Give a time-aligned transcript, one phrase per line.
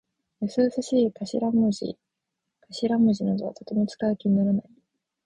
[0.39, 1.95] よそよそしい頭文字
[2.61, 4.63] かしらもじなどはとても使う気にならない。